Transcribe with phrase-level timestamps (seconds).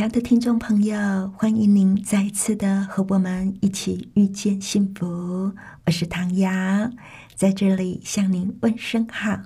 [0.00, 5.52] 亲爱的听众朋友，欢迎您再次的和我们一起遇见幸福。
[5.84, 6.90] 我是唐瑶，
[7.34, 9.42] 在这里向您问声好。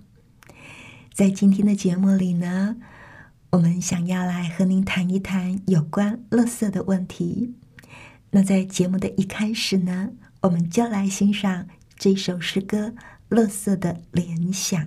[1.12, 2.76] 在今天的节目里呢，
[3.50, 7.56] 我们想要来和您谈一谈有关垃圾的问题。
[8.30, 10.10] 那在节目的一开始呢，
[10.42, 11.66] 我们就来欣赏
[11.98, 12.94] 这首诗歌
[13.36, 14.80] 《垃圾的联想》。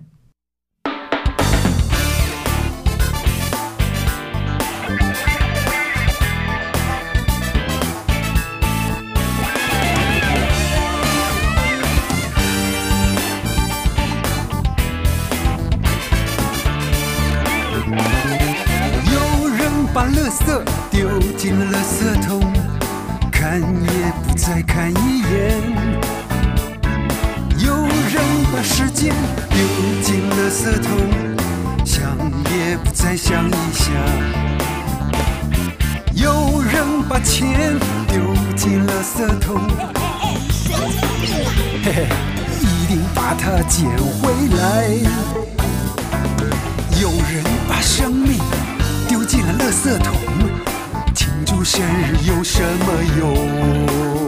[47.67, 48.40] 把生命。
[49.08, 50.14] 丢进了垃圾桶，
[51.16, 54.27] 庆祝生日有什么用？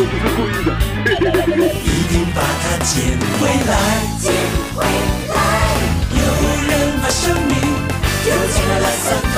[0.00, 0.70] 我不是故意的，
[1.82, 3.72] 一定把它捡回来。
[4.20, 4.30] 捡
[4.72, 4.78] 回
[5.26, 5.34] 来。
[6.14, 6.22] 有
[6.68, 6.70] 人
[7.02, 7.50] 把生命
[8.22, 9.36] 丢进了垃圾桶，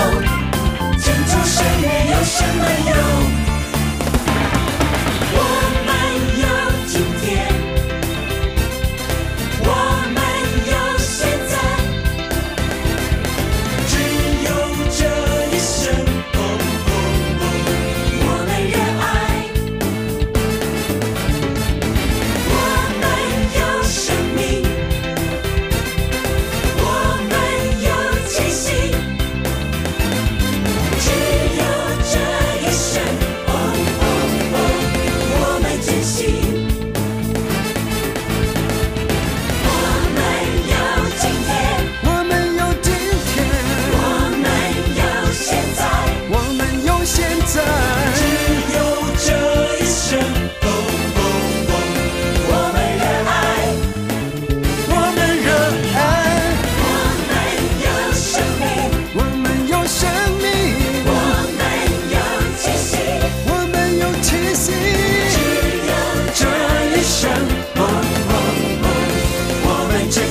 [0.99, 1.83] 庆祝生日
[2.13, 2.61] 有什么
[2.91, 3.40] 用？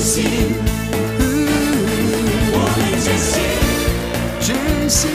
[0.09, 0.23] 们珍惜，
[2.51, 3.31] 我们珍惜，
[4.41, 5.07] 珍惜。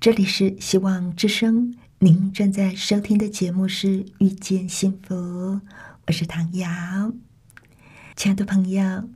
[0.00, 5.14] 这里是希望之声，您正在收听的节目是《遇见幸福》，
[6.06, 6.66] 我是唐瑶。
[8.16, 9.10] 亲爱的朋友，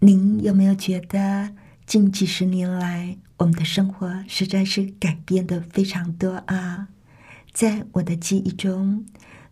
[0.00, 1.50] 您有没有觉得
[1.86, 6.88] 近几十年来，我们的生活实在是改变的非常多啊？
[7.52, 9.06] 在我的记忆中，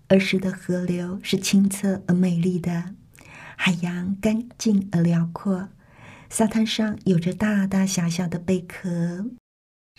[0.09, 2.95] 儿时的河流是清澈而美丽的，
[3.57, 5.71] 海洋干净而辽阔，
[6.29, 9.31] 沙滩上有着大大小小的贝壳。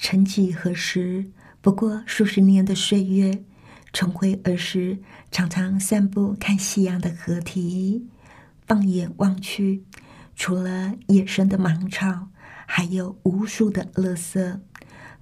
[0.01, 1.31] 曾几何时，
[1.61, 3.43] 不过数十年的岁月，
[3.91, 4.99] 重回儿时
[5.31, 8.07] 常常散步看夕阳的河堤。
[8.67, 9.85] 放眼望去，
[10.35, 12.27] 除了野生的芒草，
[12.67, 14.59] 还有无数的垃圾：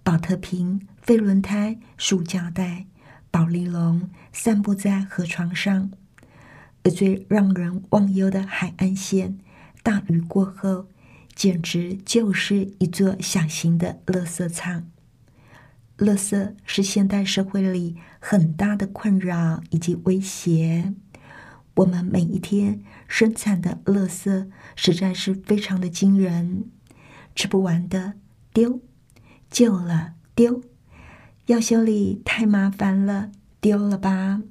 [0.01, 2.87] 保特瓶、废轮胎、塑胶袋、
[3.33, 5.91] 宝丽龙散布在河床上。
[6.83, 9.39] 而最让人忘忧的海岸线，
[9.81, 10.85] 大雨过后。
[11.35, 14.87] 简直就是一座小型的垃圾场。
[15.97, 20.93] 垃圾是现代社会里很大的困扰以及威胁。
[21.77, 26.65] 我们每一天生产的垃圾实在是非常的惊人，
[27.35, 28.13] 吃不完的
[28.53, 28.81] 丢，
[29.49, 30.61] 旧了丢，
[31.47, 34.41] 要修理太麻烦了丢了吧，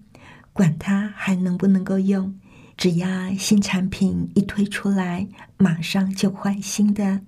[0.52, 2.38] 管它还能不能够用。
[2.76, 7.20] 只要新产品一推出来，马上就换新的，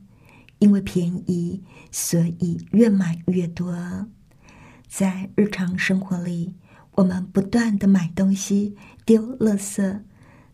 [0.59, 4.09] 因为便宜，所以越买越多。
[4.89, 6.55] 在日常生活里，
[6.97, 10.01] 我们不断的买东西丢垃圾，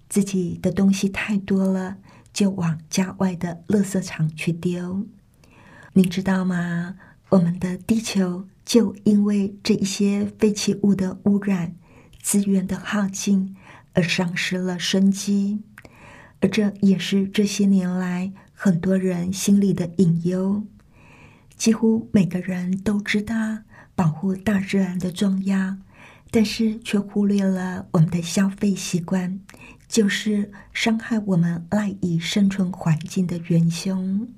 [0.09, 1.99] 自己的东西太多了，
[2.33, 5.07] 就往家外的垃圾场去丢。
[5.95, 6.97] 您知道吗？
[7.31, 11.75] 我们的地球就因为这一些废弃物的污染、
[12.23, 13.56] 资源的耗尽。
[13.93, 15.65] 而丧失了生机，
[16.38, 20.65] 而这也是这些年来很多人心里的隐忧。
[21.56, 23.35] 几乎每个人都知道
[23.97, 25.76] 保护大自然的重要，
[26.31, 29.41] 但是却忽略了我们的消费习惯，
[29.88, 34.29] 就是伤害我们赖以生存环境的元凶。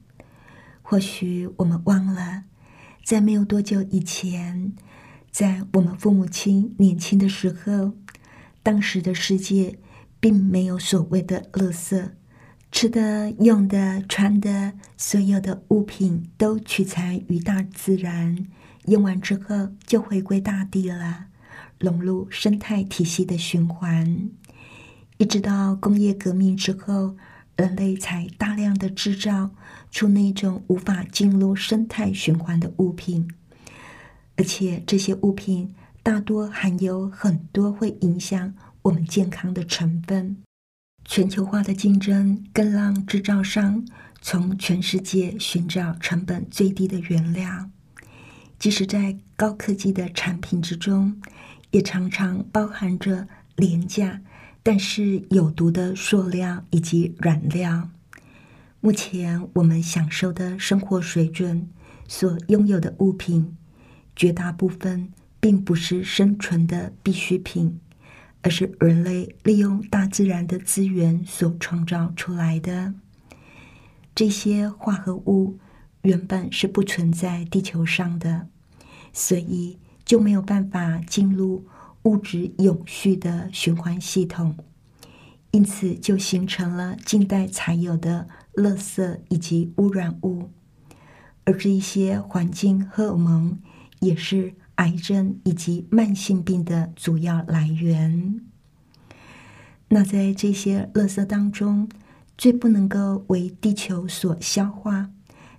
[0.80, 2.44] 或许我们忘了，
[3.04, 4.72] 在没有多久以前，
[5.30, 7.92] 在我们父母亲年轻的时候。
[8.64, 9.80] 当时的世界
[10.20, 12.10] 并没有所谓的垃圾，
[12.70, 18.46] 吃的、用的、穿的，所有的物品都取材于大自然，
[18.86, 21.24] 用完之后就回归大地了，
[21.80, 24.30] 融入生态体系的循环。
[25.18, 27.16] 一直到工业革命之后，
[27.56, 29.50] 人类才大量的制造
[29.92, 33.30] 出那种无法进入生态循环的物品，
[34.36, 35.72] 而且这些物品。
[36.04, 40.36] 大多含有很多会影响我们健康的成分。
[41.04, 43.86] 全球化的竞争更让制造商
[44.20, 47.70] 从全世界寻找成本最低的原料，
[48.58, 51.22] 即使在高科技的产品之中，
[51.70, 54.20] 也常常包含着廉价
[54.64, 57.90] 但是有毒的塑料以及染料。
[58.82, 61.70] 目前我们享受的生活水准
[62.06, 63.56] 所拥有的物品，
[64.14, 65.10] 绝大部分。
[65.42, 67.80] 并不是生存的必需品，
[68.42, 72.94] 而是人类利用大自然的资源所创造出来的。
[74.14, 75.58] 这些化合物
[76.02, 78.46] 原本是不存在地球上的，
[79.12, 81.66] 所以就没有办法进入
[82.04, 84.56] 物质永续的循环系统，
[85.50, 90.50] 因此就形成了近代才有的垃圾以及污染物。
[91.44, 93.58] 而这一些环境荷尔蒙
[94.00, 94.54] 也是。
[94.76, 98.40] 癌症以及慢性病的主要来源。
[99.88, 101.88] 那在这些垃圾当中，
[102.38, 105.10] 最不能够为地球所消化，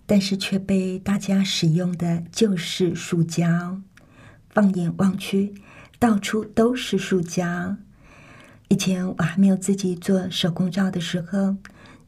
[0.07, 3.79] 但是却被大家使用的就是塑胶。
[4.49, 5.53] 放眼望去，
[5.99, 7.77] 到处都是塑胶。
[8.67, 11.55] 以前我还没有自己做手工皂的时候，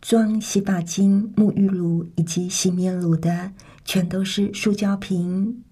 [0.08, 3.54] 装洗发精、沐浴露以及洗面乳的，
[3.84, 5.64] 全都是塑胶瓶。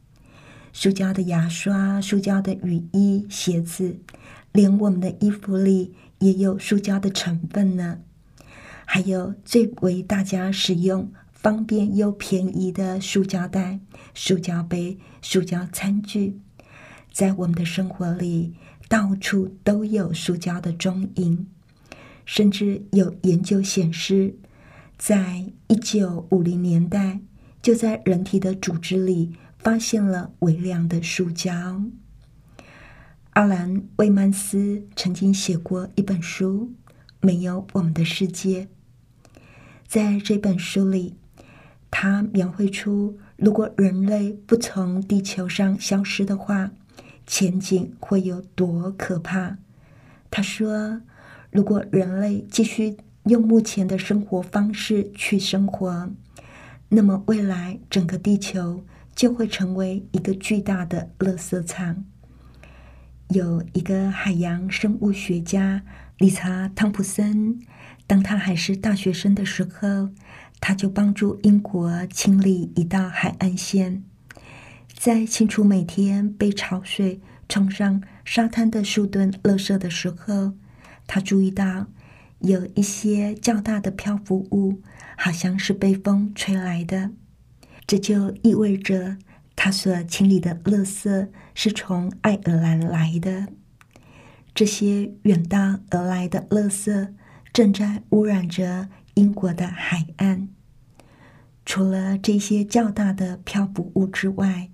[0.74, 4.00] 塑胶的牙刷、塑胶的雨衣、鞋子，
[4.52, 8.00] 连我们的衣服里也有塑胶的成分呢。
[8.86, 13.82] 还有最为大家使用、方便又便宜的塑胶袋、
[14.16, 16.40] 塑胶杯、塑胶餐具，
[17.12, 18.56] 在我们的生活里
[18.90, 21.53] 到处都有塑胶的踪影。
[22.26, 24.36] 甚至有研究显示，
[24.98, 27.22] 在一九五零年代，
[27.62, 29.34] 就在人体的组织里。
[29.64, 31.82] 发现了微量的塑胶。
[33.30, 36.74] 阿兰·威曼斯曾经写过一本书
[37.22, 38.66] 《没有我们的世界》。
[39.88, 41.16] 在这本书里，
[41.90, 46.72] 他描绘出如果人类不从地球上消失的话，
[47.26, 49.60] 前景会有多可怕。
[50.30, 51.04] 他说
[51.54, 56.12] ：“如果人类继续用目前的生活方式去生活，
[56.90, 58.84] 那么未来整个地球。”
[59.16, 62.04] 就会成为一个巨大的垃圾场。
[63.30, 65.84] 有一个海洋生物学家
[66.18, 67.60] 理查·汤普森，
[68.08, 70.10] 当他还是大学生的时候，
[70.60, 74.04] 他就帮助英国清理一道海岸线。
[74.96, 80.54] 在清除每天被潮水冲上沙滩的数吨垃圾的时候，
[81.14, 81.86] 他注意到
[82.40, 84.82] 有一些较大的漂浮物，
[85.16, 87.12] 好像是被风吹来的。
[87.86, 89.20] 这就意味着，
[89.56, 93.50] 他所清理的垃圾是从爱尔兰来的。
[94.56, 97.10] 这些远道而来的垃圾
[97.54, 100.50] 正在污染着英国的海岸。
[101.64, 104.72] 除了这些较大的漂浮物之外，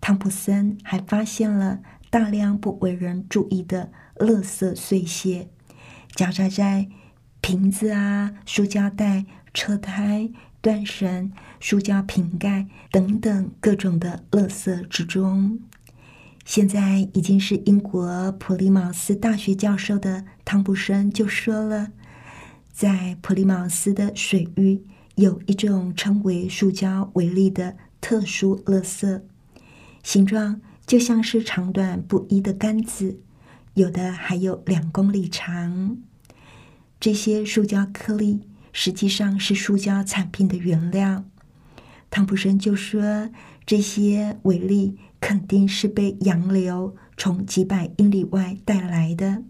[0.00, 5.50] 汤普森还发现了大量不为人注意的垃圾碎屑，
[6.14, 6.88] 夹杂在
[7.40, 10.30] 瓶子啊、塑胶袋、车胎。
[10.62, 15.58] 断绳、塑胶瓶盖等等各种的垃圾之中，
[16.44, 21.90] 现在已经是英国普利茅斯大学教授的汤普森就说了，
[22.72, 24.84] 在普利茅斯的水域
[25.16, 29.22] 有一种称为塑胶微粒的特殊垃圾，
[30.04, 33.18] 形状就像是长短不一的杆子，
[33.74, 35.98] 有的还有两公里长。
[37.00, 41.24] 这些塑胶颗粒实际上是塑胶产品的原料。
[42.10, 43.30] 汤普森就说，
[43.64, 49.42] 这些微粒肯定是被洋流从几百英里外带来的，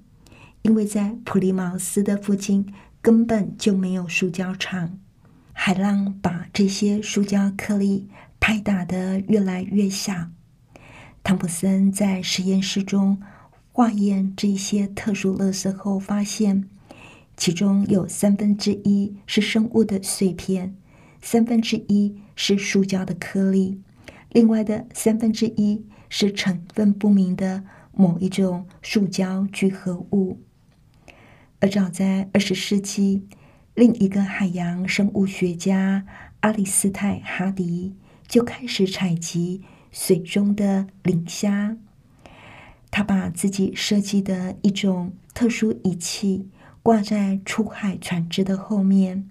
[0.63, 4.99] 因为在普利茅斯的附近根本就没有塑胶厂。
[5.53, 10.31] 海浪把这些塑胶颗粒拍打得越来越小。
[11.23, 13.21] 汤普森在实验室中
[13.73, 16.69] 化验这些特殊垃圾后，发现
[17.37, 20.77] 其中有三分之一是生物的碎片，
[21.23, 23.81] 三分之一是塑胶的颗粒，
[24.31, 30.39] 另外的三分之一是成分不明的某一种塑胶聚合物。
[31.61, 33.27] 而早在二十世纪，
[33.75, 36.05] 另一个海洋生物学家
[36.41, 37.95] 阿里斯泰·哈迪
[38.29, 41.79] 就开始采集水中的磷虾。
[42.93, 46.51] 他把自己设计的一种特殊仪器
[46.83, 49.31] 挂在出海船只的后面。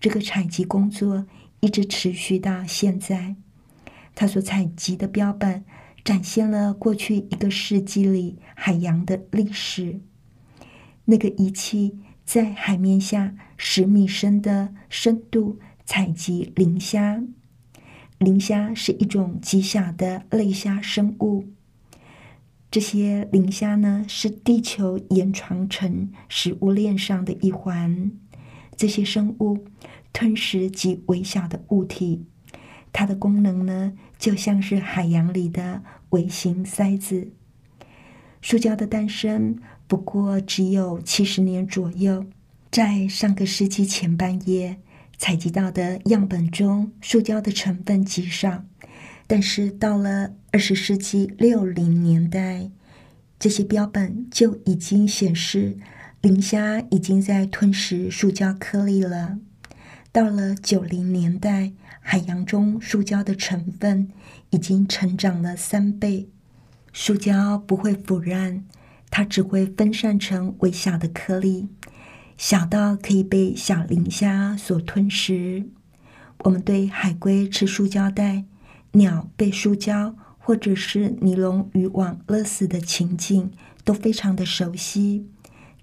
[0.00, 1.26] 这个采集工作
[1.58, 3.34] 一直持续到现在。
[4.14, 5.64] 他所采集的标本
[6.04, 10.00] 展现了过去一个世纪里海洋的历史。
[11.06, 17.24] 那个仪器在海面下十米深的深度采集磷虾。
[18.18, 21.48] 磷虾是一种极小的类虾生物。
[22.74, 28.10] 这些磷虾呢，是地球延长成食物链上的一环。
[28.76, 29.64] 这些生物
[30.12, 32.24] 吞食极微小的物体，
[32.92, 37.30] 它的功能呢，就像是海洋里的微型塞子。
[38.42, 42.26] 塑胶的诞生不过只有七十年左右，
[42.72, 44.80] 在上个世纪前半叶
[45.16, 48.64] 采集到的样本中，塑胶的成分极少。
[49.26, 52.70] 但是到了二十世纪六零年代，
[53.38, 55.76] 这些标本就已经显示
[56.20, 59.38] 磷虾已经在吞食塑胶颗粒了。
[60.12, 64.08] 到了九零年代，海洋中塑胶的成分
[64.50, 66.28] 已经成长了三倍。
[66.92, 68.64] 塑胶不会腐烂，
[69.10, 71.68] 它只会分散成微小的颗粒，
[72.36, 75.66] 小到可以被小磷虾所吞食。
[76.44, 78.44] 我们对海龟吃塑胶袋、
[78.94, 83.50] 鸟被塑胶或者是尼龙渔网勒死的情景
[83.84, 85.28] 都非常的熟悉，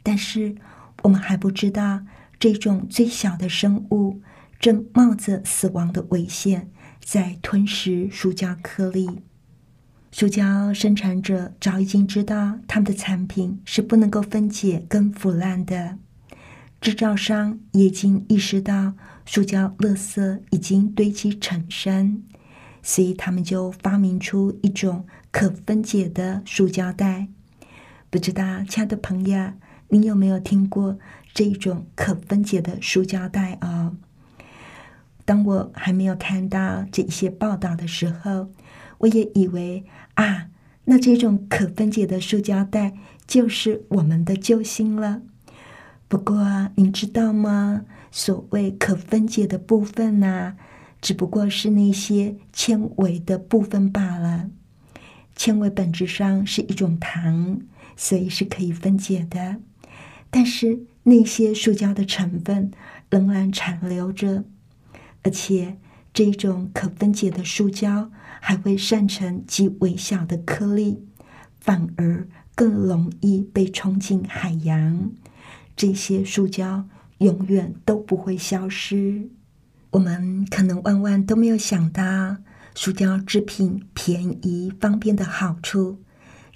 [0.03, 0.55] 但是
[1.03, 2.01] 我们还不知道
[2.39, 4.21] 这种最小的生物
[4.59, 6.71] 正冒着死亡的危险
[7.03, 9.21] 在吞食塑胶颗粒。
[10.11, 15.97] 塑胶生产者早已经知道他们的产品是不能够分解跟腐烂的，
[16.79, 18.93] 制造商也已经意识到
[19.25, 22.21] 塑胶垃圾已经堆积成山，
[22.81, 27.27] 所以他们就发明出一种可分解的塑胶袋。
[28.09, 29.51] 不知道，亲爱的朋友，
[29.89, 30.99] 你有没有听过
[31.33, 33.93] 这一种可分解的塑胶袋啊？
[35.23, 38.49] 当我还没有看到这一些报道的时候，
[38.97, 39.85] 我也以为
[40.15, 40.49] 啊，
[40.85, 42.93] 那这种可分解的塑胶袋
[43.25, 45.21] 就是我们的救星了。
[46.09, 47.85] 不过，您知道吗？
[48.11, 50.57] 所谓可分解的部分呢，
[51.01, 54.49] 只不过是那些纤维的部分罢了。
[55.35, 57.59] 纤维本质上是一种糖，
[57.97, 59.57] 所以是可以分解的。
[60.29, 62.71] 但是那些塑胶的成分
[63.09, 64.45] 仍然残留着，
[65.23, 65.77] 而且
[66.13, 71.03] 这种可分解的塑胶还会散成极微小的颗粒，
[71.59, 75.11] 反而更容易被冲进海洋。
[75.75, 79.29] 这些塑胶永远都不会消失。
[79.91, 82.37] 我们可能万万都没有想到，
[82.73, 85.99] 塑胶制品便宜方便的好处，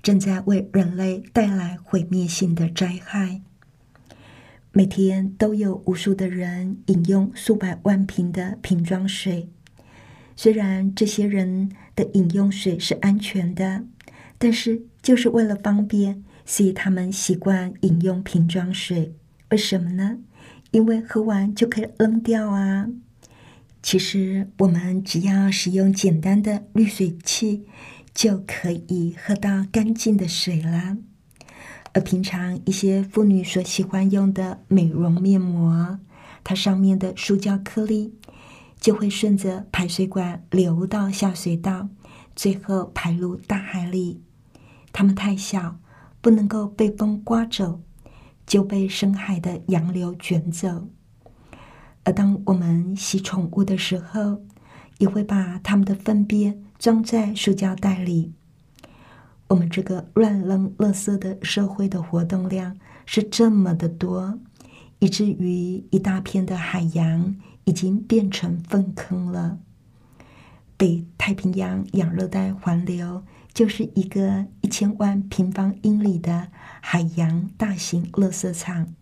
[0.02, 3.42] 正在为人类带来毁灭性的灾害。
[4.72, 9.50] 每天都有无数的人饮用数百万瓶的瓶装水，
[10.38, 13.84] 虽然这些人的饮用水是安全的，
[14.38, 19.14] 但是就是为了方便，所以他们习惯饮用瓶装水。
[19.50, 20.20] 为什么呢？
[20.72, 22.88] 因为喝完就可以扔掉啊。
[23.86, 27.68] 其实我们只要使用简单的滤水器，
[28.16, 30.98] 就可以喝到干净的水了。
[31.94, 36.00] 而平常一些妇女所喜欢用的美容面膜，
[36.44, 38.16] 它上面的塑胶颗粒
[38.80, 41.88] 就会顺着排水管流到下水道，
[42.36, 44.24] 最后排入大海里。
[44.92, 45.78] 它们太小，
[46.22, 47.82] 不能够被风刮走，
[48.48, 50.88] 就被深海的洋流卷走。
[52.06, 54.42] 而当我们洗宠物的时候，
[55.00, 58.32] 也会把它们的粪便装在塑胶袋里。
[59.48, 64.40] 我们这个乱扔垃圾的社会的活动量是这么的多，
[65.00, 67.36] 以至于一大片的海洋
[67.66, 69.60] 已经变成粪坑了。
[70.78, 76.50] 北太平洋亚热带环流就是一个一千万平方英里的
[76.82, 78.94] 海洋大型垃圾场。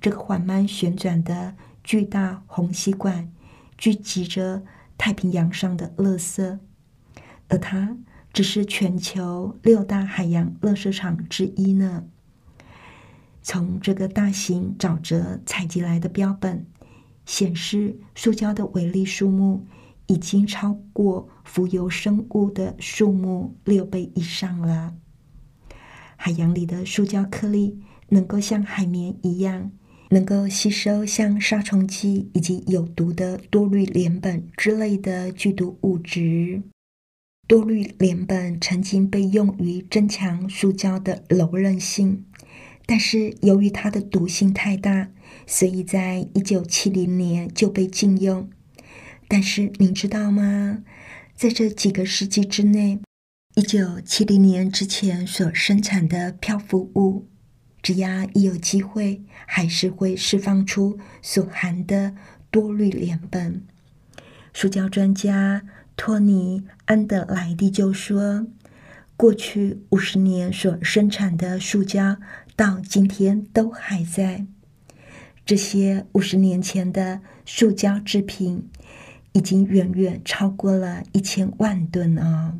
[0.00, 1.54] 这个缓慢旋转的
[1.86, 3.32] 巨大虹吸管
[3.78, 4.64] 聚集着
[4.98, 6.58] 太平洋上的垃圾，
[7.46, 7.96] 而它
[8.32, 12.04] 只是全球六大海洋垃圾场之一呢。
[13.40, 16.66] 从这个大型沼泽采集来的标本
[17.24, 19.64] 显示，塑胶的微粒数目
[20.08, 24.96] 已经超过浮游生物的数目六倍以上了。
[26.16, 29.70] 海洋里的塑胶颗粒能够像海绵一样。
[30.10, 36.62] 能够吸收像杀虫剂以及有毒的多氯联苯之类的剧毒物质。
[37.48, 42.24] 多氯联苯曾经被用于增强塑胶的柔韧性，
[42.86, 45.10] 但是由于它的毒性太大，
[45.46, 48.48] 所以在一九七零年就被禁用。
[49.28, 50.82] 但是您知道吗？
[51.34, 53.00] 在这几个世纪之内，
[53.54, 57.26] 一九七零年之前所生产的漂浮物。
[57.86, 62.16] 只要一有机会，还是会释放出所含的
[62.50, 63.60] 多氯联苯。
[64.52, 65.62] 塑胶专家
[65.94, 68.48] 托尼·安德莱蒂就说
[69.16, 72.16] ：“过去五十年所生产的塑胶，
[72.56, 74.44] 到今天都还在。
[75.44, 78.68] 这些五十年前的塑胶制品，
[79.30, 82.58] 已经远远超过了一千万吨哦。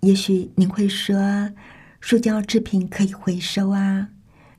[0.00, 1.52] 也许您会说，
[2.00, 4.08] 塑胶制品可以回收啊？”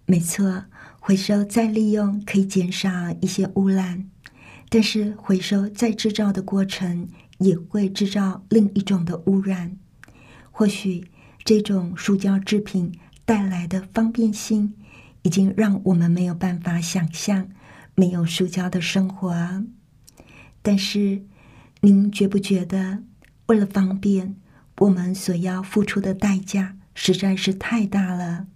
[0.09, 0.63] 没错，
[1.01, 2.89] 回收再利用可以减少
[3.19, 4.09] 一些污染，
[4.69, 9.77] 但是回收再制造的过程也会制造另一种的污染。
[10.49, 11.11] 或许
[11.43, 14.75] 这种塑胶制品带来的方便性，
[15.23, 17.49] 已经让我们没有办法想象
[17.93, 19.65] 没有塑胶的生活。
[20.61, 21.25] 但是，
[21.81, 23.03] 您觉不觉得，
[23.47, 24.37] 为了方便，
[24.77, 28.47] 我们所要付出的代价实在是太大了？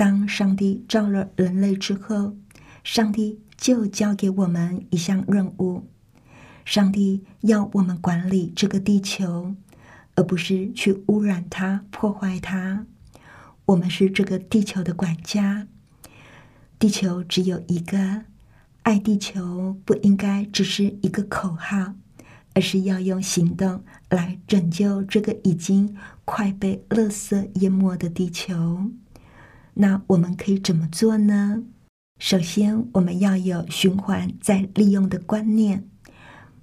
[0.00, 2.34] 当上帝造了人类之后，
[2.82, 5.84] 上帝就交给我们一项任务：
[6.64, 9.54] 上帝要我们管理这个地球，
[10.14, 12.86] 而不是去污染它、破坏它。
[13.66, 15.68] 我们是这个地球的管家。
[16.78, 18.22] 地球只有一个，
[18.84, 21.92] 爱地球不应该只是一个口号，
[22.54, 28.90] 而是要用行动来拯救这个已经快被垃圾淹没的地球。
[29.74, 31.62] 那我们可以怎么做呢？
[32.18, 35.88] 首先，我们要有循环再利用的观念，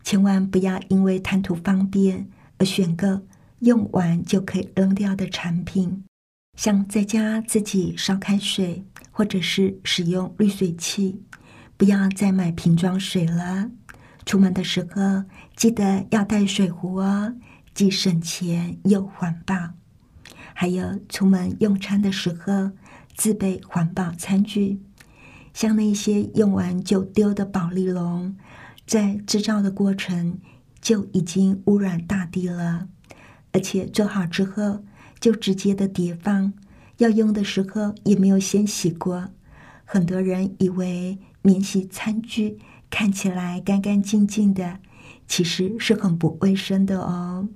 [0.04, 3.22] 千万不要因为贪图方便而选购
[3.60, 6.04] 用完就可以扔掉的产品。
[6.56, 11.24] 像在家自己烧开水，或者是使用滤水器，
[11.76, 13.72] 不要再买瓶装水了。
[14.28, 15.24] 出门的时候
[15.56, 17.34] 记得要带水壶哦，
[17.74, 19.56] 既省钱又环保。
[20.54, 22.70] 还有出门用餐的时候。
[23.18, 24.80] 自备环保餐具，
[25.52, 28.38] 像那些用完就丢的宝丽龙，
[28.86, 30.38] 在制造的过程
[30.80, 32.88] 就已经污染大地了，
[33.54, 34.84] 而且做好之后
[35.20, 36.54] 就直接的叠放，
[36.98, 39.30] 要用的时候也没有先洗过。
[39.84, 42.60] 很多人以为免洗餐具
[42.92, 44.78] 看起来干干净净的，
[45.28, 47.50] 其实是很不卫生的哦，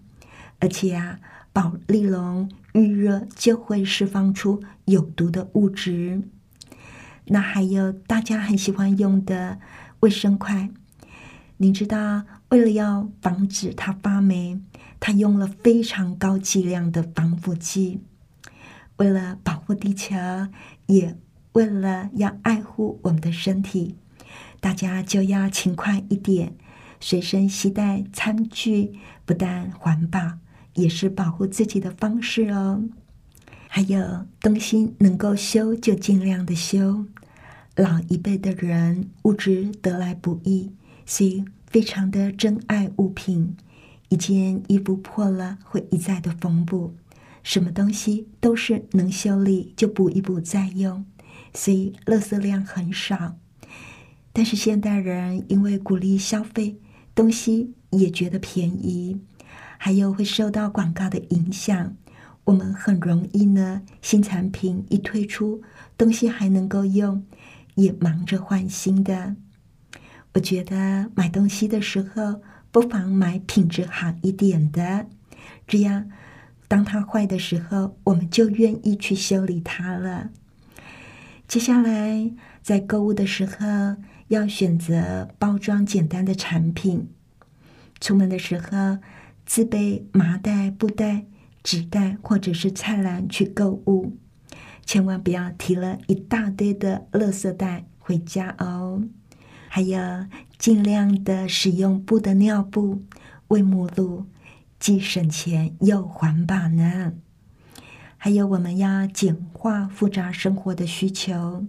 [0.59, 1.19] 而且啊。
[1.53, 6.21] 保丽龙遇热就会释放出有毒的物质。
[7.25, 9.59] 那还有大家很喜欢用的
[9.99, 10.69] 卫生筷，
[11.57, 14.59] 你知道，为了要防止它发霉，
[14.99, 18.01] 它用了非常高剂量的防腐剂。
[18.97, 20.15] 为了保护地球，
[20.87, 21.17] 也
[21.53, 23.95] 为了要爱护我们的身体，
[24.59, 26.55] 大家就要勤快一点，
[26.99, 28.93] 随身携带餐具，
[29.25, 30.37] 不但环保。
[30.73, 32.83] 也是保护自己的方式哦。
[33.67, 37.05] 还有东西能够修就尽量的修。
[37.75, 40.71] 老一辈的人物质得来不易，
[41.05, 43.55] 所以非常的珍爱物品。
[44.09, 46.93] 一件衣服破了会一再的缝补，
[47.43, 51.05] 什么东西都是能修理就补一补再用，
[51.53, 53.37] 所以垃圾量很少。
[54.33, 56.75] 但是现代人因为鼓励消费，
[57.15, 59.21] 东西也觉得便宜。
[59.83, 61.97] 还有会受到广告的影响，
[62.43, 65.63] 我们很容易呢，新产品一推出，
[65.97, 67.25] 东西还能够用，
[67.73, 69.35] 也忙着换新的。
[70.35, 75.07] 我觉得买东西的时候，不妨买品质好一点的，
[75.65, 76.11] 这样
[76.67, 80.29] 当它坏的时候，我们就愿意去修理它了。
[81.47, 83.95] 接下来在购物的时候，
[84.27, 87.09] 要选择包装简单的产品。
[87.99, 88.97] 出门的时候，
[89.53, 91.25] 自备麻袋、布袋、
[91.61, 94.15] 纸袋或者是菜篮去购物，
[94.85, 99.03] 千万不要提了一大堆的垃圾袋回家哦。
[99.67, 99.99] 还有，
[100.57, 103.01] 尽量的使用布的尿布、
[103.49, 104.25] 喂母乳，
[104.79, 107.11] 既省钱又环保呢。
[108.15, 111.67] 还有，我们要简化复杂生活的需求，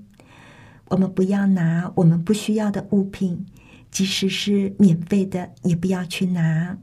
[0.90, 3.44] 我们不要拿我们不需要的物品，
[3.90, 6.78] 即使是免费的，也不要去拿。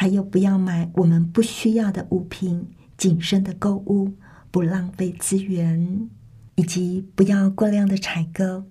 [0.00, 4.12] 还有，不要买我们不需要的物品，谨慎的购物，
[4.52, 6.08] 不浪费资源，
[6.54, 8.62] 以及不要过量的采购。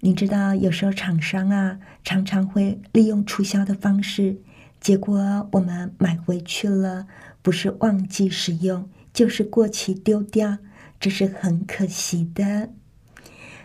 [0.00, 4.38] 你知道，有时候厂商啊，常常会利用促销的方式，
[4.80, 7.06] 结果我们买回去了，
[7.40, 10.58] 不是忘记使用，就是过期丢掉，
[10.98, 12.70] 这是很可惜的。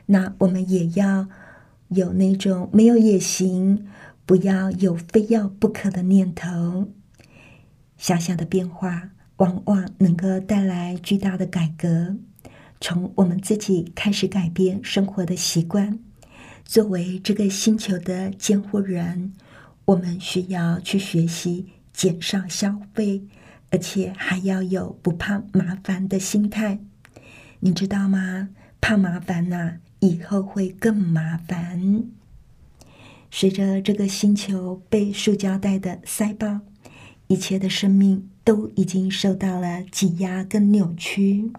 [0.05, 1.27] 那我们也要
[1.87, 3.87] 有那种没有也行，
[4.25, 6.91] 不要有非要不可的念头。
[7.97, 12.17] 小小的变化，往往能够带来巨大的改革。
[12.81, 15.99] 从我们自己开始改变生活的习惯。
[16.65, 19.33] 作为这个星球的监护人，
[19.85, 23.23] 我们需要去学习减少消费，
[23.69, 26.79] 而且还要有不怕麻烦的心态。
[27.59, 28.49] 你知道吗？
[28.81, 32.05] 怕麻烦呐，以后会更麻烦。
[33.35, 36.59] 随着这个星球被塑胶袋的塞爆，
[37.25, 41.51] 一切的生命都已经受到了挤压跟扭曲。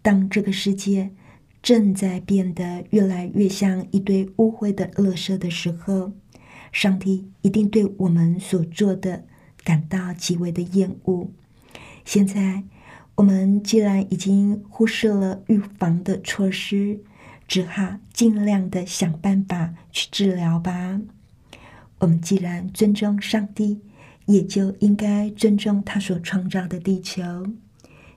[0.00, 1.10] 当这个世界，
[1.62, 6.12] 正在变得越来越像一堆污秽的垃圾的时候，
[6.72, 9.26] 上帝一定对我们所做的
[9.62, 11.30] 感到极为的厌恶。
[12.06, 12.64] 现在，
[13.16, 17.00] 我们既然已经忽视了预防的措施，
[17.48, 21.00] 只好尽量的想办法去治疗吧。
[21.98, 23.80] 我们既然尊重上帝，
[24.26, 27.46] 也就应该尊重他所创造的地球。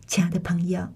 [0.07, 0.89] 亲爱的朋友。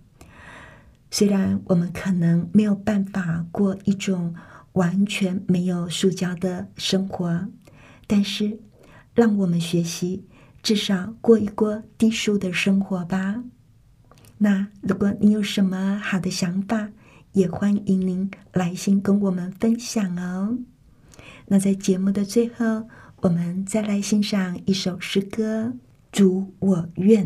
[1.12, 4.34] 虽然我们可能没有办法过一种
[4.72, 7.48] 完全没有塑胶的生活，
[8.08, 8.60] 但是
[9.14, 10.26] 让我们学习
[10.64, 13.44] 至少过一过低俗的生活吧。
[14.40, 16.90] 那如果你有什么好的想法，
[17.34, 20.58] 也欢迎您来信跟我们分享哦。
[21.48, 25.74] 那在节目的最后，我们再来欣赏一首诗歌
[26.12, 27.26] 《主我愿》。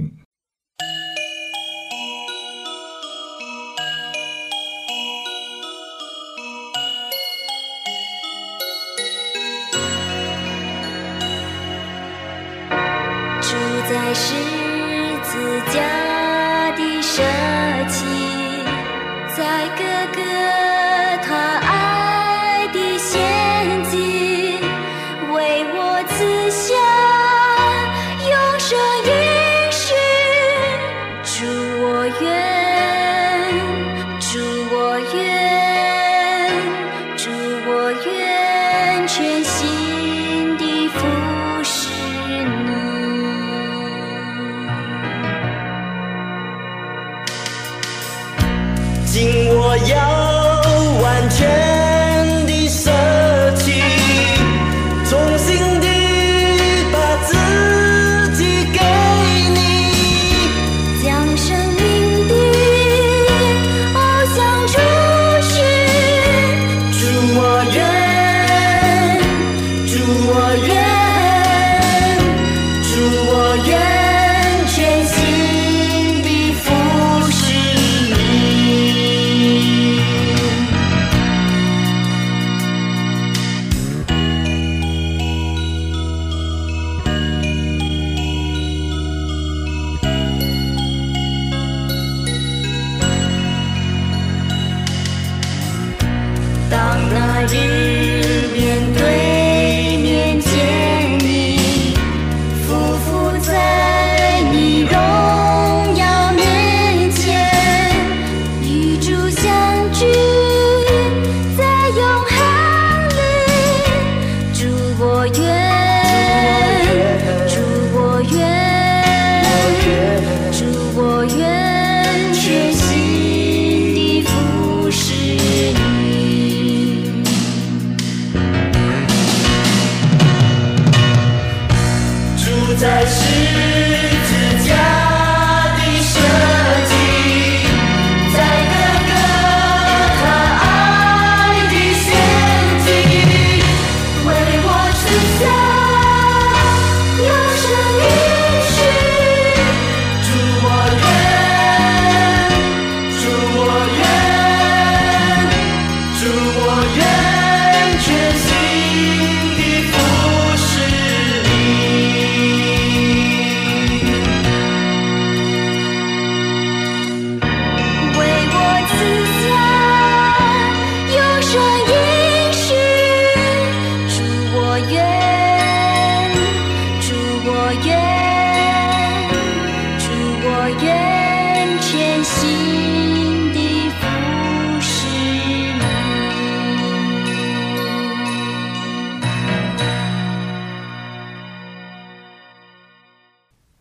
[132.77, 133.86] 在世。